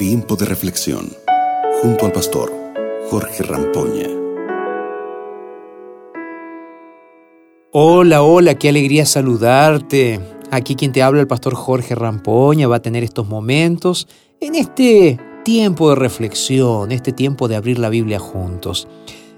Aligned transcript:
Tiempo 0.00 0.34
de 0.34 0.46
reflexión 0.46 1.10
junto 1.82 2.06
al 2.06 2.12
pastor 2.12 2.50
Jorge 3.10 3.42
Rampoña. 3.42 4.08
Hola, 7.70 8.22
hola, 8.22 8.54
qué 8.54 8.70
alegría 8.70 9.04
saludarte. 9.04 10.18
Aquí 10.50 10.74
quien 10.74 10.92
te 10.92 11.02
habla 11.02 11.20
el 11.20 11.26
pastor 11.26 11.54
Jorge 11.54 11.94
Rampoña 11.94 12.66
va 12.66 12.76
a 12.76 12.82
tener 12.82 13.04
estos 13.04 13.28
momentos 13.28 14.08
en 14.40 14.54
este 14.54 15.20
tiempo 15.44 15.90
de 15.90 15.96
reflexión, 15.96 16.92
este 16.92 17.12
tiempo 17.12 17.46
de 17.46 17.56
abrir 17.56 17.78
la 17.78 17.90
Biblia 17.90 18.18
juntos. 18.18 18.88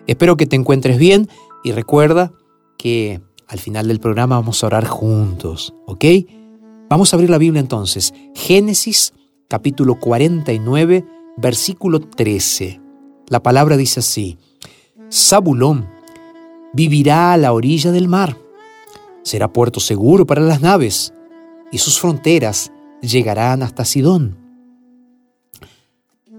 Espero 0.07 0.37
que 0.37 0.47
te 0.47 0.55
encuentres 0.55 0.97
bien 0.97 1.29
y 1.65 1.73
recuerda 1.73 2.31
que 2.79 3.21
al 3.49 3.59
final 3.59 3.89
del 3.89 3.99
programa 3.99 4.37
vamos 4.37 4.63
a 4.63 4.69
orar 4.69 4.87
juntos, 4.87 5.75
¿ok? 5.89 6.05
Vamos 6.89 7.13
a 7.13 7.17
abrir 7.17 7.31
la 7.31 7.39
Biblia 7.39 7.59
entonces. 7.59 8.15
Génesis 8.37 9.13
capítulo 9.49 9.99
49, 9.99 11.05
versículo 11.37 12.01
13. 12.01 12.81
La 13.29 13.43
palabra 13.43 13.77
dice 13.77 14.01
así, 14.01 14.39
Zabulón 15.11 15.89
vivirá 16.73 17.33
a 17.33 17.37
la 17.37 17.53
orilla 17.53 17.93
del 17.93 18.09
mar, 18.09 18.37
será 19.23 19.53
puerto 19.53 19.81
seguro 19.81 20.27
para 20.27 20.43
las 20.43 20.61
naves, 20.61 21.13
y 21.71 21.79
sus 21.79 21.99
fronteras 21.99 22.73
llegarán 23.01 23.63
hasta 23.63 23.85
Sidón. 23.85 24.39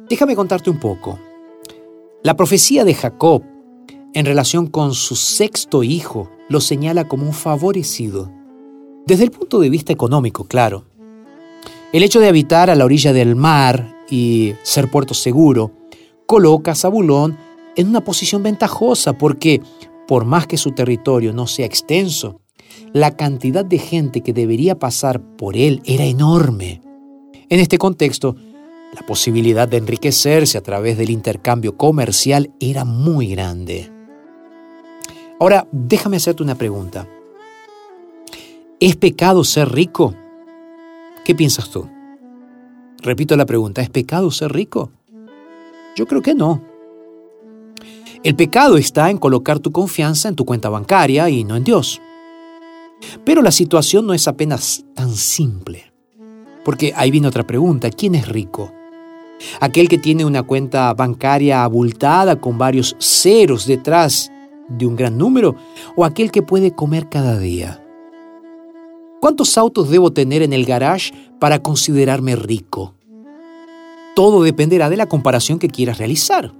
Déjame 0.09 0.35
contarte 0.35 0.69
un 0.69 0.79
poco. 0.79 1.19
La 2.23 2.35
profecía 2.35 2.85
de 2.85 2.93
Jacob 2.93 3.43
en 4.13 4.25
relación 4.25 4.67
con 4.67 4.93
su 4.93 5.15
sexto 5.15 5.83
hijo 5.83 6.29
lo 6.49 6.61
señala 6.61 7.07
como 7.07 7.25
un 7.25 7.33
favorecido, 7.33 8.31
desde 9.07 9.23
el 9.23 9.31
punto 9.31 9.59
de 9.59 9.69
vista 9.69 9.91
económico, 9.91 10.45
claro. 10.45 10.85
El 11.93 12.01
hecho 12.01 12.19
de 12.19 12.27
habitar 12.27 12.71
a 12.71 12.75
la 12.75 12.85
orilla 12.85 13.13
del 13.13 13.35
mar 13.35 13.95
y 14.09 14.55
ser 14.63 14.89
puerto 14.89 15.13
seguro 15.13 15.71
coloca 16.25 16.71
a 16.71 16.75
Zabulón 16.75 17.37
en 17.75 17.87
una 17.87 18.03
posición 18.03 18.41
ventajosa 18.41 19.13
porque, 19.13 19.61
por 20.07 20.25
más 20.25 20.47
que 20.47 20.57
su 20.57 20.71
territorio 20.71 21.33
no 21.33 21.45
sea 21.45 21.67
extenso, 21.67 22.41
la 22.93 23.15
cantidad 23.15 23.63
de 23.63 23.77
gente 23.77 24.21
que 24.21 24.33
debería 24.33 24.79
pasar 24.79 25.21
por 25.37 25.55
él 25.55 25.83
era 25.85 26.03
enorme. 26.03 26.81
En 27.47 27.59
este 27.59 27.77
contexto, 27.77 28.35
la 28.95 29.05
posibilidad 29.05 29.67
de 29.67 29.77
enriquecerse 29.77 30.57
a 30.57 30.63
través 30.63 30.97
del 30.97 31.11
intercambio 31.11 31.77
comercial 31.77 32.51
era 32.59 32.85
muy 32.85 33.27
grande. 33.27 33.91
Ahora, 35.39 35.67
déjame 35.71 36.17
hacerte 36.17 36.41
una 36.41 36.55
pregunta. 36.55 37.07
¿Es 38.79 38.95
pecado 38.95 39.43
ser 39.43 39.71
rico? 39.71 40.15
¿Qué 41.23 41.33
piensas 41.35 41.69
tú? 41.69 41.89
Repito 43.01 43.37
la 43.37 43.45
pregunta, 43.45 43.81
¿es 43.81 43.89
pecado 43.89 44.29
ser 44.29 44.51
rico? 44.51 44.91
Yo 45.95 46.05
creo 46.05 46.21
que 46.21 46.35
no. 46.35 46.61
El 48.23 48.35
pecado 48.35 48.77
está 48.77 49.09
en 49.09 49.17
colocar 49.17 49.59
tu 49.59 49.71
confianza 49.71 50.27
en 50.27 50.35
tu 50.35 50.45
cuenta 50.45 50.69
bancaria 50.69 51.29
y 51.29 51.43
no 51.43 51.55
en 51.55 51.63
Dios. 51.63 52.01
Pero 53.25 53.41
la 53.41 53.51
situación 53.51 54.07
no 54.07 54.13
es 54.13 54.27
apenas 54.27 54.85
tan 54.95 55.11
simple. 55.13 55.93
Porque 56.63 56.93
ahí 56.95 57.11
viene 57.11 57.27
otra 57.27 57.45
pregunta, 57.45 57.89
¿quién 57.89 58.15
es 58.15 58.27
rico? 58.27 58.71
¿Aquel 59.59 59.89
que 59.89 59.97
tiene 59.97 60.23
una 60.25 60.43
cuenta 60.43 60.93
bancaria 60.93 61.63
abultada 61.63 62.39
con 62.39 62.57
varios 62.57 62.95
ceros 62.99 63.65
detrás 63.65 64.31
de 64.69 64.85
un 64.85 64.95
gran 64.95 65.17
número? 65.17 65.55
¿O 65.97 66.05
aquel 66.05 66.31
que 66.31 66.41
puede 66.41 66.73
comer 66.73 67.09
cada 67.09 67.37
día? 67.37 67.82
¿Cuántos 69.23 69.57
autos 69.57 69.89
debo 69.89 70.11
tener 70.11 70.41
en 70.41 70.51
el 70.51 70.65
garage 70.65 71.13
para 71.39 71.63
considerarme 71.63 72.35
rico? 72.35 72.93
Todo 74.17 74.43
dependerá 74.43 74.89
de 74.89 74.97
la 74.97 75.05
comparación 75.05 75.59
que 75.59 75.69
quieras 75.69 75.97
realizar. 75.97 76.53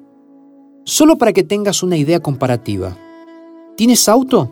Solo 0.86 1.18
para 1.18 1.34
que 1.34 1.44
tengas 1.44 1.84
una 1.84 1.98
idea 1.98 2.22
comparativa. 2.22 2.98
¿Tienes 3.76 4.08
auto? 4.08 4.50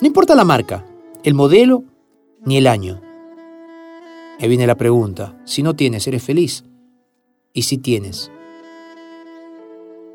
No 0.00 0.06
importa 0.06 0.36
la 0.36 0.44
marca, 0.44 0.86
el 1.24 1.34
modelo 1.34 1.82
ni 2.44 2.58
el 2.58 2.68
año. 2.68 3.00
Ahí 4.38 4.48
viene 4.48 4.68
la 4.68 4.76
pregunta. 4.76 5.36
Si 5.44 5.64
no 5.64 5.74
tienes, 5.74 6.06
¿eres 6.06 6.22
feliz? 6.22 6.62
¿Y 7.52 7.62
si 7.62 7.76
tienes? 7.78 8.30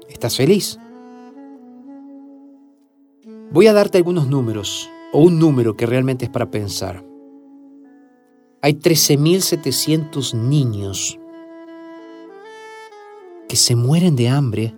¿Estás 0.08 0.38
feliz? 0.38 0.80
Voy 3.52 3.68
a 3.68 3.74
darte 3.74 3.98
algunos 3.98 4.30
números, 4.30 4.90
o 5.12 5.24
un 5.24 5.40
número 5.40 5.76
que 5.76 5.86
realmente 5.86 6.24
es 6.24 6.32
para 6.32 6.50
pensar. 6.50 7.07
Hay 8.68 8.74
13.700 8.74 10.34
niños 10.34 11.18
que 13.48 13.56
se 13.56 13.78
mueren 13.78 14.18
de 14.18 14.28
hambre 14.28 14.76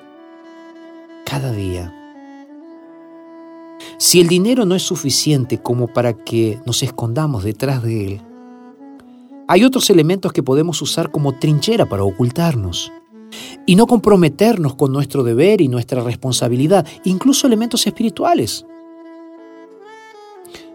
cada 1.26 1.52
día. 1.52 1.92
Si 3.98 4.22
el 4.22 4.28
dinero 4.28 4.66
no 4.66 4.76
es 4.76 4.84
suficiente 4.84 5.58
como 5.58 5.88
para 5.88 6.14
que 6.14 6.60
nos 6.68 6.84
escondamos 6.84 7.44
detrás 7.44 7.82
de 7.82 8.06
él, 8.06 8.22
hay 9.48 9.64
otros 9.64 9.90
elementos 9.90 10.34
que 10.34 10.44
podemos 10.44 10.84
usar 10.84 11.10
como 11.10 11.40
trinchera 11.40 11.90
para 11.90 12.04
ocultarnos 12.04 12.92
y 13.66 13.76
no 13.76 13.88
comprometernos 13.88 14.76
con 14.76 14.94
nuestro 14.94 15.24
deber 15.24 15.62
y 15.62 15.68
nuestra 15.68 16.04
responsabilidad, 16.04 16.86
incluso 17.06 17.48
elementos 17.48 17.88
espirituales. 17.88 18.68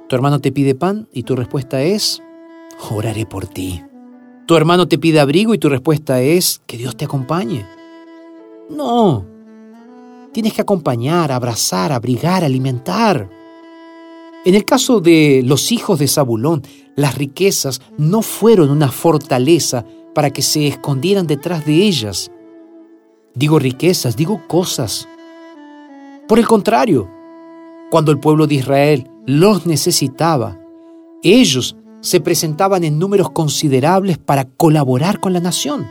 Tu 0.08 0.16
hermano 0.16 0.40
te 0.40 0.50
pide 0.50 0.74
pan 0.74 1.06
y 1.12 1.22
tu 1.22 1.36
respuesta 1.36 1.80
es, 1.80 2.20
oraré 2.90 3.26
por 3.26 3.46
ti. 3.46 3.82
Tu 4.46 4.56
hermano 4.56 4.86
te 4.88 4.98
pide 4.98 5.20
abrigo 5.20 5.54
y 5.54 5.58
tu 5.58 5.68
respuesta 5.68 6.20
es 6.20 6.60
que 6.66 6.76
Dios 6.76 6.96
te 6.96 7.06
acompañe. 7.06 7.66
No. 8.68 9.26
Tienes 10.32 10.52
que 10.52 10.62
acompañar, 10.62 11.32
abrazar, 11.32 11.92
abrigar, 11.92 12.44
alimentar. 12.44 13.30
En 14.44 14.54
el 14.54 14.64
caso 14.64 15.00
de 15.00 15.42
los 15.44 15.72
hijos 15.72 15.98
de 15.98 16.08
Zabulón, 16.08 16.62
las 16.96 17.16
riquezas 17.16 17.80
no 17.96 18.20
fueron 18.20 18.70
una 18.70 18.90
fortaleza 18.90 19.84
para 20.14 20.30
que 20.30 20.42
se 20.42 20.66
escondieran 20.66 21.26
detrás 21.26 21.64
de 21.64 21.74
ellas. 21.82 22.30
Digo 23.34 23.58
riquezas, 23.58 24.16
digo 24.16 24.42
cosas. 24.46 25.08
Por 26.28 26.38
el 26.38 26.46
contrario, 26.46 27.10
cuando 27.90 28.12
el 28.12 28.20
pueblo 28.20 28.46
de 28.46 28.56
Israel 28.56 29.10
los 29.26 29.66
necesitaba, 29.66 30.58
ellos 31.22 31.76
se 32.04 32.20
presentaban 32.20 32.84
en 32.84 32.98
números 32.98 33.30
considerables 33.30 34.18
para 34.18 34.44
colaborar 34.44 35.20
con 35.20 35.32
la 35.32 35.40
nación. 35.40 35.86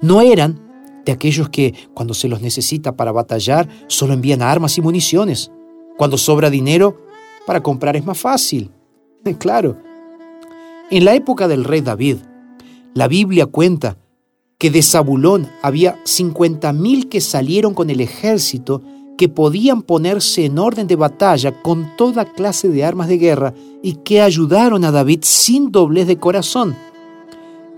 No 0.00 0.20
eran 0.20 0.60
de 1.04 1.10
aquellos 1.10 1.48
que, 1.48 1.74
cuando 1.92 2.14
se 2.14 2.28
los 2.28 2.40
necesita 2.40 2.94
para 2.94 3.10
batallar, 3.10 3.68
solo 3.88 4.12
envían 4.14 4.42
armas 4.42 4.78
y 4.78 4.80
municiones. 4.80 5.50
Cuando 5.98 6.18
sobra 6.18 6.50
dinero, 6.50 7.02
para 7.48 7.64
comprar 7.64 7.96
es 7.96 8.06
más 8.06 8.18
fácil. 8.18 8.70
Claro. 9.38 9.78
En 10.90 11.06
la 11.06 11.14
época 11.14 11.48
del 11.48 11.64
rey 11.64 11.80
David, 11.80 12.18
la 12.92 13.08
Biblia 13.08 13.46
cuenta 13.46 13.96
que 14.58 14.70
de 14.70 14.82
Zabulón 14.82 15.48
había 15.62 15.96
50.000 16.04 17.08
que 17.08 17.22
salieron 17.22 17.72
con 17.72 17.88
el 17.88 18.02
ejército 18.02 18.82
que 19.16 19.28
podían 19.28 19.82
ponerse 19.82 20.44
en 20.44 20.58
orden 20.58 20.86
de 20.86 20.96
batalla 20.96 21.62
con 21.62 21.96
toda 21.96 22.24
clase 22.24 22.68
de 22.68 22.84
armas 22.84 23.08
de 23.08 23.18
guerra 23.18 23.54
y 23.82 23.94
que 23.96 24.20
ayudaron 24.20 24.84
a 24.84 24.90
David 24.90 25.20
sin 25.22 25.70
doblez 25.70 26.06
de 26.06 26.18
corazón. 26.18 26.76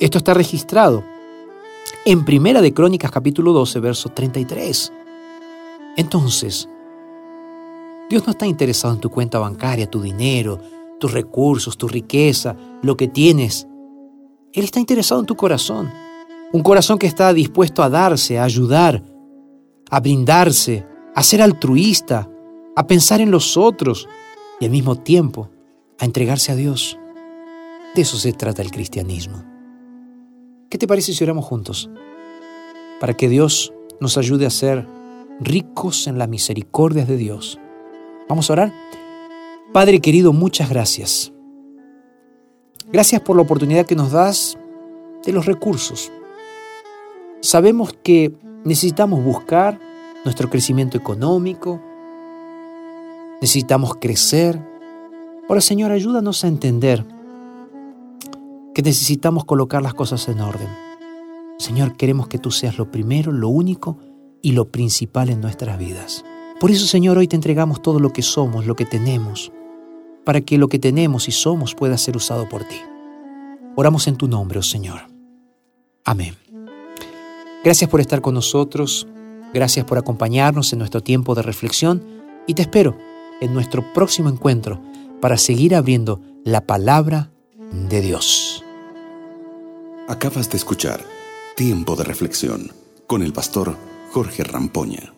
Esto 0.00 0.18
está 0.18 0.34
registrado 0.34 1.04
en 2.04 2.24
Primera 2.24 2.60
de 2.60 2.72
Crónicas 2.72 3.10
capítulo 3.10 3.52
12, 3.52 3.80
verso 3.80 4.08
33. 4.10 4.92
Entonces, 5.96 6.68
Dios 8.08 8.24
no 8.26 8.30
está 8.30 8.46
interesado 8.46 8.94
en 8.94 9.00
tu 9.00 9.10
cuenta 9.10 9.38
bancaria, 9.38 9.90
tu 9.90 10.00
dinero, 10.00 10.60
tus 11.00 11.12
recursos, 11.12 11.76
tu 11.76 11.88
riqueza, 11.88 12.56
lo 12.82 12.96
que 12.96 13.08
tienes. 13.08 13.66
Él 14.52 14.64
está 14.64 14.80
interesado 14.80 15.20
en 15.20 15.26
tu 15.26 15.36
corazón. 15.36 15.90
Un 16.52 16.62
corazón 16.62 16.98
que 16.98 17.06
está 17.06 17.32
dispuesto 17.32 17.82
a 17.82 17.90
darse, 17.90 18.38
a 18.38 18.44
ayudar, 18.44 19.02
a 19.90 20.00
brindarse, 20.00 20.86
a 21.16 21.22
ser 21.22 21.40
altruista, 21.40 22.28
a 22.76 22.86
pensar 22.86 23.22
en 23.22 23.30
los 23.30 23.56
otros 23.56 24.06
y 24.60 24.66
al 24.66 24.70
mismo 24.70 24.96
tiempo 24.96 25.48
a 25.98 26.04
entregarse 26.04 26.52
a 26.52 26.56
Dios. 26.56 26.98
De 27.94 28.02
eso 28.02 28.18
se 28.18 28.34
trata 28.34 28.60
el 28.60 28.70
cristianismo. 28.70 29.42
¿Qué 30.68 30.76
te 30.76 30.86
parece 30.86 31.14
si 31.14 31.24
oramos 31.24 31.46
juntos? 31.46 31.88
Para 33.00 33.14
que 33.14 33.30
Dios 33.30 33.72
nos 33.98 34.18
ayude 34.18 34.44
a 34.44 34.50
ser 34.50 34.86
ricos 35.40 36.06
en 36.06 36.18
la 36.18 36.26
misericordia 36.26 37.06
de 37.06 37.16
Dios. 37.16 37.58
Vamos 38.28 38.50
a 38.50 38.52
orar. 38.52 38.74
Padre 39.72 40.00
querido, 40.00 40.34
muchas 40.34 40.68
gracias. 40.68 41.32
Gracias 42.92 43.22
por 43.22 43.36
la 43.36 43.42
oportunidad 43.42 43.86
que 43.86 43.96
nos 43.96 44.12
das 44.12 44.58
de 45.24 45.32
los 45.32 45.46
recursos. 45.46 46.12
Sabemos 47.40 47.94
que 48.02 48.34
necesitamos 48.66 49.24
buscar 49.24 49.85
nuestro 50.26 50.50
crecimiento 50.50 50.98
económico, 50.98 51.80
necesitamos 53.40 53.94
crecer. 54.00 54.60
Ahora, 55.48 55.60
Señor, 55.60 55.92
ayúdanos 55.92 56.44
a 56.44 56.48
entender 56.48 57.06
que 58.74 58.82
necesitamos 58.82 59.46
colocar 59.46 59.82
las 59.82 59.94
cosas 59.94 60.28
en 60.28 60.40
orden. 60.40 60.68
Señor, 61.58 61.96
queremos 61.96 62.28
que 62.28 62.38
tú 62.38 62.50
seas 62.50 62.76
lo 62.76 62.90
primero, 62.90 63.32
lo 63.32 63.48
único 63.48 63.96
y 64.42 64.52
lo 64.52 64.70
principal 64.70 65.30
en 65.30 65.40
nuestras 65.40 65.78
vidas. 65.78 66.24
Por 66.60 66.70
eso, 66.70 66.86
Señor, 66.86 67.16
hoy 67.16 67.28
te 67.28 67.36
entregamos 67.36 67.80
todo 67.80 68.00
lo 68.00 68.12
que 68.12 68.22
somos, 68.22 68.66
lo 68.66 68.76
que 68.76 68.84
tenemos, 68.84 69.52
para 70.24 70.40
que 70.40 70.58
lo 70.58 70.68
que 70.68 70.78
tenemos 70.78 71.28
y 71.28 71.32
somos 71.32 71.74
pueda 71.74 71.96
ser 71.96 72.16
usado 72.16 72.48
por 72.48 72.64
ti. 72.64 72.76
Oramos 73.76 74.08
en 74.08 74.16
tu 74.16 74.26
nombre, 74.26 74.58
oh 74.58 74.62
Señor. 74.62 75.02
Amén. 76.04 76.34
Gracias 77.64 77.88
por 77.88 78.00
estar 78.00 78.20
con 78.20 78.34
nosotros, 78.34 79.06
gracias 79.56 79.86
por 79.86 79.96
acompañarnos 79.96 80.70
en 80.74 80.80
nuestro 80.80 81.02
tiempo 81.02 81.34
de 81.34 81.40
reflexión 81.40 82.04
y 82.46 82.52
te 82.52 82.60
espero 82.60 82.98
en 83.40 83.54
nuestro 83.54 83.90
próximo 83.94 84.28
encuentro 84.28 84.82
para 85.22 85.38
seguir 85.38 85.74
abriendo 85.74 86.20
la 86.44 86.66
palabra 86.66 87.30
de 87.88 88.02
Dios. 88.02 88.62
Acabas 90.08 90.50
de 90.50 90.58
escuchar 90.58 91.00
Tiempo 91.56 91.96
de 91.96 92.04
Reflexión 92.04 92.70
con 93.06 93.22
el 93.22 93.32
pastor 93.32 93.78
Jorge 94.12 94.44
Rampoña. 94.44 95.15